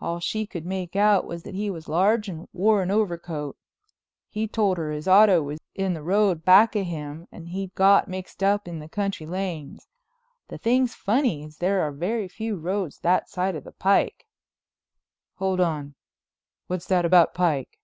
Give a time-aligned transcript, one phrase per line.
[0.00, 3.54] All she could make out was that he was large and wore an overcoat.
[4.30, 8.08] He told her his auto was in the road back of him and he'd got
[8.08, 9.86] mixed up in the country lanes.
[10.48, 14.24] The thing's funny, as there are very few roads that side of the pike."
[15.34, 17.78] "Hold on—what's that about pike?"